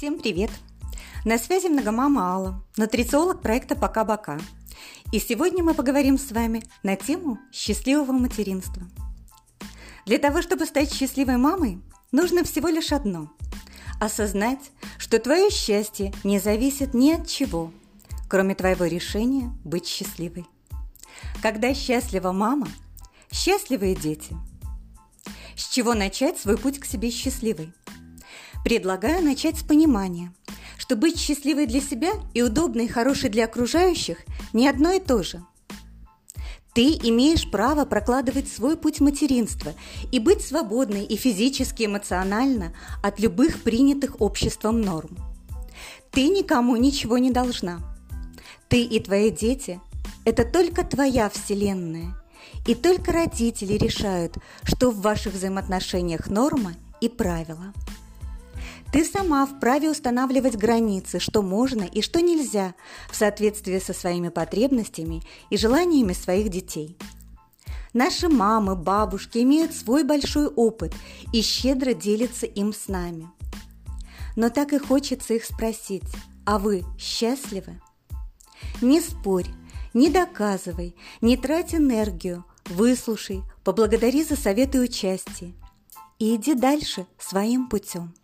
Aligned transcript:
Всем 0.00 0.18
привет! 0.18 0.50
На 1.26 1.36
связи 1.36 1.66
многомама 1.66 2.22
Алла, 2.32 2.64
нутрициолог 2.78 3.42
проекта 3.42 3.76
«Пока-бока». 3.76 4.40
И 5.12 5.20
сегодня 5.20 5.62
мы 5.62 5.74
поговорим 5.74 6.16
с 6.16 6.32
вами 6.32 6.62
на 6.82 6.96
тему 6.96 7.38
счастливого 7.52 8.12
материнства. 8.12 8.82
Для 10.06 10.16
того, 10.16 10.40
чтобы 10.40 10.64
стать 10.64 10.90
счастливой 10.90 11.36
мамой, 11.36 11.82
нужно 12.12 12.44
всего 12.44 12.68
лишь 12.68 12.92
одно– 12.92 13.30
осознать, 14.00 14.70
что 14.96 15.18
твое 15.18 15.50
счастье 15.50 16.14
не 16.24 16.38
зависит 16.38 16.94
ни 16.94 17.12
от 17.12 17.28
чего, 17.28 17.70
кроме 18.30 18.54
твоего 18.54 18.86
решения 18.86 19.52
быть 19.64 19.86
счастливой. 19.86 20.46
Когда 21.42 21.74
счастлива 21.74 22.32
мама, 22.32 22.68
счастливые 23.30 23.94
дети. 23.94 24.34
С 25.56 25.68
чего 25.68 25.92
начать 25.92 26.38
свой 26.38 26.56
путь 26.56 26.78
к 26.78 26.86
себе 26.86 27.10
счастливой? 27.10 27.74
Предлагаю 28.62 29.24
начать 29.24 29.58
с 29.58 29.62
понимания, 29.62 30.34
что 30.76 30.94
быть 30.94 31.18
счастливой 31.18 31.66
для 31.66 31.80
себя 31.80 32.12
и 32.34 32.42
удобной 32.42 32.84
и 32.84 32.88
хорошей 32.88 33.30
для 33.30 33.46
окружающих 33.46 34.18
не 34.52 34.68
одно 34.68 34.92
и 34.92 35.00
то 35.00 35.22
же. 35.22 35.42
Ты 36.74 36.92
имеешь 36.92 37.50
право 37.50 37.84
прокладывать 37.86 38.48
свой 38.48 38.76
путь 38.76 39.00
материнства 39.00 39.72
и 40.12 40.20
быть 40.20 40.42
свободной 40.42 41.04
и 41.04 41.16
физически, 41.16 41.86
эмоционально 41.86 42.74
от 43.02 43.18
любых 43.18 43.62
принятых 43.62 44.20
обществом 44.20 44.82
норм. 44.82 45.16
Ты 46.10 46.28
никому 46.28 46.76
ничего 46.76 47.16
не 47.18 47.30
должна. 47.30 47.80
Ты 48.68 48.82
и 48.82 49.00
твои 49.00 49.30
дети– 49.30 49.80
это 50.26 50.44
только 50.44 50.84
твоя 50.84 51.30
вселенная, 51.30 52.14
и 52.66 52.74
только 52.74 53.10
родители 53.10 53.72
решают, 53.72 54.36
что 54.64 54.90
в 54.90 55.00
ваших 55.00 55.32
взаимоотношениях 55.32 56.28
норма 56.28 56.74
и 57.00 57.08
правила– 57.08 57.72
ты 58.92 59.04
сама 59.04 59.46
вправе 59.46 59.90
устанавливать 59.90 60.56
границы, 60.56 61.20
что 61.20 61.42
можно 61.42 61.82
и 61.82 62.02
что 62.02 62.20
нельзя, 62.20 62.74
в 63.10 63.16
соответствии 63.16 63.78
со 63.78 63.92
своими 63.92 64.28
потребностями 64.28 65.22
и 65.48 65.56
желаниями 65.56 66.12
своих 66.12 66.48
детей. 66.48 66.96
Наши 67.92 68.28
мамы, 68.28 68.76
бабушки 68.76 69.38
имеют 69.38 69.74
свой 69.74 70.04
большой 70.04 70.46
опыт 70.46 70.92
и 71.32 71.42
щедро 71.42 71.92
делятся 71.92 72.46
им 72.46 72.72
с 72.72 72.88
нами. 72.88 73.28
Но 74.36 74.48
так 74.48 74.72
и 74.72 74.78
хочется 74.78 75.34
их 75.34 75.44
спросить, 75.44 76.04
а 76.44 76.58
вы 76.58 76.84
счастливы? 76.98 77.80
Не 78.80 79.00
спорь, 79.00 79.48
не 79.92 80.08
доказывай, 80.08 80.94
не 81.20 81.36
трать 81.36 81.74
энергию, 81.74 82.44
выслушай, 82.66 83.42
поблагодари 83.64 84.22
за 84.22 84.36
советы 84.36 84.78
и 84.78 84.82
участие. 84.82 85.54
И 86.18 86.36
иди 86.36 86.54
дальше 86.54 87.06
своим 87.18 87.68
путем. 87.68 88.14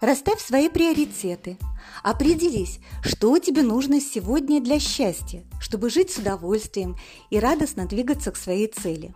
Расставь 0.00 0.42
свои 0.42 0.68
приоритеты. 0.68 1.56
Определись, 2.02 2.80
что 3.02 3.38
тебе 3.38 3.62
нужно 3.62 3.98
сегодня 3.98 4.60
для 4.60 4.78
счастья, 4.78 5.42
чтобы 5.58 5.88
жить 5.88 6.10
с 6.10 6.18
удовольствием 6.18 6.96
и 7.30 7.40
радостно 7.40 7.86
двигаться 7.86 8.30
к 8.30 8.36
своей 8.36 8.66
цели. 8.66 9.14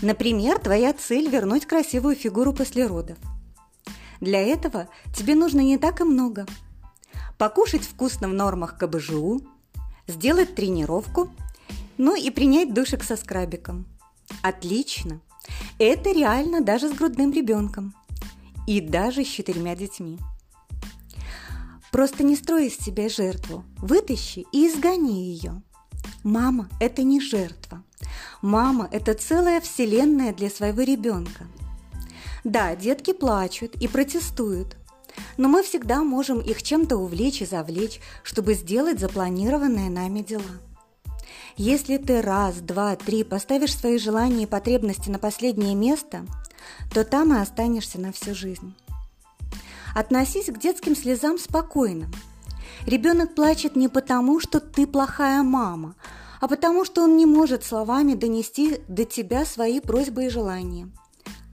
Например, 0.00 0.58
твоя 0.58 0.94
цель– 0.94 1.28
вернуть 1.30 1.66
красивую 1.66 2.16
фигуру 2.16 2.54
после 2.54 2.86
родов. 2.86 3.18
Для 4.22 4.40
этого 4.40 4.88
тебе 5.14 5.34
нужно 5.34 5.60
не 5.60 5.76
так 5.76 6.00
и 6.00 6.04
много. 6.04 6.46
Покушать 7.36 7.82
вкусно 7.82 8.28
в 8.28 8.32
нормах 8.32 8.78
КБЖУ, 8.78 9.42
сделать 10.06 10.54
тренировку, 10.54 11.30
ну 11.98 12.16
и 12.16 12.30
принять 12.30 12.72
душик 12.72 13.04
со 13.04 13.16
скрабиком. 13.16 13.84
Отлично! 14.40 15.20
Это 15.78 16.10
реально 16.10 16.62
даже 16.62 16.88
с 16.88 16.92
грудным 16.92 17.32
ребенком– 17.32 17.94
и 18.66 18.80
даже 18.80 19.24
с 19.24 19.28
четырьмя 19.28 19.76
детьми. 19.76 20.18
Просто 21.90 22.24
не 22.24 22.34
строй 22.34 22.66
из 22.66 22.76
себя 22.76 23.08
жертву, 23.08 23.64
вытащи 23.78 24.46
и 24.52 24.66
изгони 24.66 25.32
ее. 25.32 25.62
Мама– 26.24 26.68
это 26.80 27.02
не 27.02 27.20
жертва. 27.20 27.84
Мама– 28.42 28.88
это 28.92 29.14
целая 29.14 29.60
вселенная 29.60 30.34
для 30.34 30.50
своего 30.50 30.82
ребенка. 30.82 31.46
Да, 32.42 32.74
детки 32.74 33.12
плачут 33.12 33.76
и 33.76 33.86
протестуют, 33.86 34.76
но 35.36 35.48
мы 35.48 35.62
всегда 35.62 36.02
можем 36.02 36.40
их 36.40 36.62
чем-то 36.62 36.96
увлечь 36.96 37.42
и 37.42 37.46
завлечь, 37.46 38.00
чтобы 38.22 38.54
сделать 38.54 38.98
запланированные 38.98 39.88
нами 39.88 40.20
дела. 40.20 40.42
Если 41.56 41.96
ты 41.98 42.20
раз, 42.20 42.56
два, 42.56 42.96
три 42.96 43.22
поставишь 43.22 43.76
свои 43.76 43.98
желания 43.98 44.42
и 44.42 44.46
потребности 44.46 45.10
на 45.10 45.18
последнее 45.18 45.74
место– 45.74 46.26
то 46.92 47.04
там 47.04 47.34
и 47.34 47.40
останешься 47.40 48.00
на 48.00 48.12
всю 48.12 48.34
жизнь. 48.34 48.74
Относись 49.94 50.46
к 50.46 50.58
детским 50.58 50.96
слезам 50.96 51.38
спокойно. 51.38 52.08
Ребенок 52.86 53.34
плачет 53.34 53.76
не 53.76 53.88
потому, 53.88 54.40
что 54.40 54.60
ты 54.60 54.86
плохая 54.86 55.42
мама, 55.42 55.94
а 56.40 56.48
потому, 56.48 56.84
что 56.84 57.02
он 57.02 57.16
не 57.16 57.26
может 57.26 57.64
словами 57.64 58.14
донести 58.14 58.80
до 58.88 59.04
тебя 59.04 59.44
свои 59.44 59.80
просьбы 59.80 60.26
и 60.26 60.28
желания. 60.28 60.90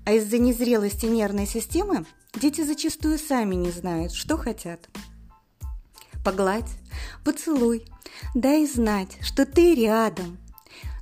А 0.05 0.13
из-за 0.13 0.39
незрелости 0.39 1.05
нервной 1.05 1.45
системы 1.45 2.05
дети 2.33 2.61
зачастую 2.61 3.19
сами 3.19 3.55
не 3.55 3.69
знают, 3.69 4.11
что 4.11 4.37
хотят. 4.37 4.89
Погладь, 6.25 6.69
поцелуй, 7.23 7.85
дай 8.33 8.65
знать, 8.65 9.17
что 9.21 9.45
ты 9.45 9.75
рядом, 9.75 10.39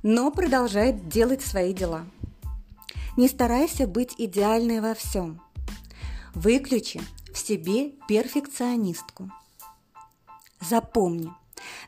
но 0.02 0.30
продолжай 0.30 0.92
делать 0.92 1.42
свои 1.42 1.72
дела– 1.72 2.04
не 3.20 3.28
старайся 3.28 3.86
быть 3.86 4.14
идеальной 4.16 4.80
во 4.80 4.94
всем. 4.94 5.42
Выключи 6.34 7.02
в 7.34 7.36
себе 7.36 7.90
перфекционистку. 8.08 9.30
Запомни, 10.58 11.30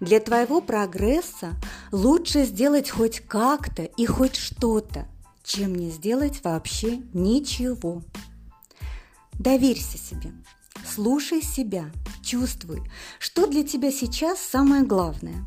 для 0.00 0.20
твоего 0.20 0.60
прогресса 0.60 1.54
лучше 1.90 2.44
сделать 2.44 2.90
хоть 2.90 3.20
как-то 3.20 3.82
и 3.82 4.04
хоть 4.04 4.36
что-то, 4.36 5.08
чем 5.42 5.74
не 5.74 5.90
сделать 5.90 6.44
вообще 6.44 6.98
ничего. 7.14 8.02
Доверься 9.32 9.96
себе, 9.96 10.32
слушай 10.86 11.40
себя, 11.40 11.90
чувствуй, 12.22 12.82
что 13.18 13.46
для 13.46 13.64
тебя 13.64 13.90
сейчас 13.90 14.38
самое 14.38 14.84
главное. 14.84 15.46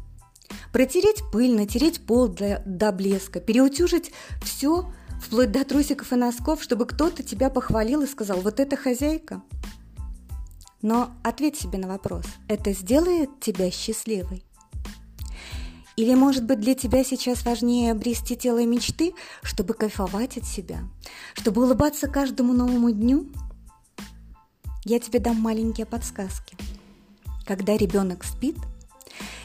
Протереть 0.73 1.21
пыль, 1.31 1.55
натереть 1.55 2.03
пол 2.07 2.27
для, 2.27 2.63
до 2.65 2.91
блеска, 2.91 3.39
переутюжить 3.39 4.11
все– 4.41 4.91
вплоть 5.21 5.51
до 5.51 5.63
трусиков 5.63 6.11
и 6.13 6.15
носков, 6.15 6.61
чтобы 6.61 6.85
кто-то 6.85 7.23
тебя 7.23 7.49
похвалил 7.49 8.01
и 8.01 8.07
сказал 8.07 8.41
«вот 8.41 8.59
это 8.59 8.75
хозяйка». 8.77 9.41
Но 10.81 11.11
ответь 11.23 11.57
себе 11.57 11.79
на 11.79 11.87
вопрос, 11.87 12.25
это 12.47 12.71
сделает 12.73 13.39
тебя 13.39 13.71
счастливой? 13.71 14.43
Или, 15.95 16.13
может 16.13 16.45
быть, 16.45 16.59
для 16.59 16.75
тебя 16.75 17.03
сейчас 17.03 17.45
важнее 17.45 17.91
обрести 17.91 18.35
тело 18.35 18.63
мечты, 18.65 19.13
чтобы 19.41 19.73
кайфовать 19.73 20.37
от 20.37 20.45
себя, 20.45 20.79
чтобы 21.33 21.63
улыбаться 21.63 22.07
каждому 22.07 22.53
новому 22.53 22.91
дню? 22.91 23.27
Я 24.83 24.99
тебе 24.99 25.19
дам 25.19 25.37
маленькие 25.37 25.85
подсказки. 25.85 26.55
Когда 27.45 27.77
ребенок 27.77 28.23
спит, 28.23 28.57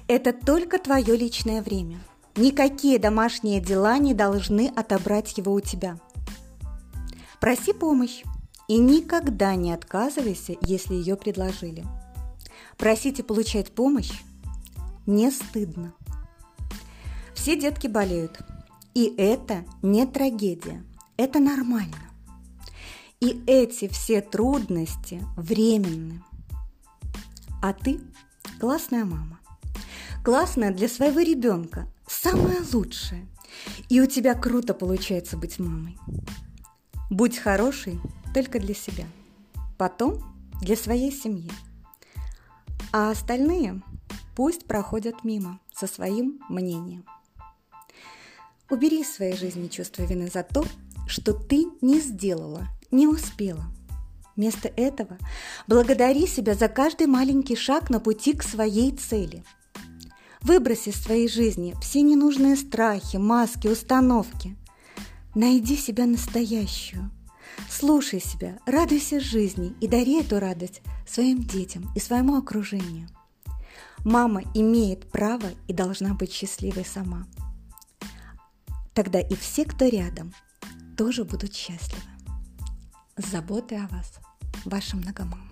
это 0.09 0.33
только 0.33 0.79
твое 0.79 1.17
личное 1.17 1.63
время– 1.63 2.01
Никакие 2.37 2.99
домашние 2.99 3.61
дела 3.61 3.99
не 3.99 4.15
должны 4.15 4.69
отобрать 4.75 5.37
его 5.37 5.53
у 5.53 5.61
тебя. 5.61 5.99
Проси 7.41 7.73
помощь 7.73 8.23
и 8.69 8.79
никогда 8.79 9.57
не 9.57 9.73
отказывайся, 9.73 10.55
если 10.61 10.95
ее 10.95 11.17
предложили. 11.17 11.85
Просить 12.77 13.27
получать 13.27 13.73
помощь 13.73 14.13
не 15.07 15.31
стыдно. 15.31 15.93
Все 17.35 17.59
детки 17.59 17.87
болеют, 17.87 18.39
и 18.95 19.13
это 19.17 19.65
не 19.83 20.07
трагедия, 20.07 20.85
это 21.17 21.41
нормально. 21.41 21.97
И 23.21 23.43
эти 23.47 23.89
все 23.89 24.21
трудности 24.21 25.23
временны. 25.37 26.23
А 27.63 27.73
ты 27.73 28.01
классная 28.61 29.05
мама. 29.05 29.41
Классная 30.25 30.73
для 30.73 30.89
своего 30.89 31.21
ребенка, 31.21 31.87
самое 32.23 32.61
лучшее. 32.73 33.27
И 33.89 34.01
у 34.01 34.07
тебя 34.07 34.35
круто 34.35 34.75
получается 34.75 35.37
быть 35.37 35.59
мамой. 35.59 35.99
Будь 37.09 37.39
хорошей 37.39 38.01
только 38.35 38.59
для 38.61 38.75
себя. 38.75 39.07
Потом 39.79 40.23
для 40.61 40.77
своей 40.77 41.13
семьи. 41.13 41.51
А 42.93 43.11
остальные 43.11 43.83
пусть 44.37 44.67
проходят 44.67 45.25
мимо 45.25 45.61
со 45.75 45.87
своим 45.87 46.41
мнением. 46.49 47.05
Убери 48.69 49.01
из 49.01 49.13
своей 49.13 49.37
жизни 49.37 49.69
чувство 49.69 50.03
вины 50.03 50.29
за 50.33 50.43
то, 50.43 50.65
что 51.09 51.33
ты 51.33 51.67
не 51.81 52.01
сделала, 52.01 52.69
не 52.91 53.09
успела. 53.09 53.65
Вместо 54.37 54.69
этого 54.69 55.19
благодари 55.67 56.27
себя 56.27 56.55
за 56.55 56.69
каждый 56.69 57.07
маленький 57.07 57.57
шаг 57.57 57.91
на 57.91 57.99
пути 57.99 58.35
к 58.35 58.43
своей 58.43 58.93
цели– 58.97 59.45
Выброси 60.43 60.89
из 60.89 60.97
своей 60.97 61.29
жизни 61.29 61.75
все 61.81 62.03
ненужные 62.03 62.57
страхи, 62.57 63.17
маски, 63.17 63.69
установки. 63.69 64.57
Найди 65.35 65.77
себя 65.77 66.07
настоящую, 66.07 67.11
Слушай 67.69 68.21
себя, 68.21 68.59
радуйся 68.67 69.21
жизни 69.21 69.75
и 69.81 69.89
дари 69.89 70.21
эту 70.21 70.39
радость 70.39 70.83
своим 71.07 71.43
детям 71.43 71.91
и 71.95 72.01
своему 72.01 72.37
окружению. 72.37 73.09
Мама 74.05 74.43
имеет 74.55 75.11
право 75.11 75.51
и 75.69 75.73
должна 75.73 76.15
быть 76.15 76.33
счастливой 76.33 76.85
сама. 76.85 77.27
Тогда 78.95 79.21
и 79.21 79.35
все, 79.35 79.65
кто 79.65 79.87
рядом, 79.87 80.35
тоже 80.97 81.25
будут 81.25 81.55
счастливы. 81.55 82.03
С 83.17 83.27
заботой 83.31 83.79
о 83.79 83.89
вас, 83.89 84.15
ваша 84.65 84.97
многомама. 84.97 85.50